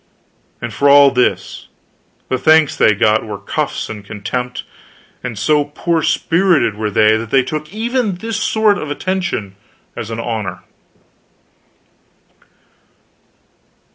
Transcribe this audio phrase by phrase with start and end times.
[0.63, 1.67] And for all this,
[2.27, 4.63] the thanks they got were cuffs and contempt;
[5.23, 9.55] and so poor spirited were they that they took even this sort of attention
[9.95, 10.61] as an honor.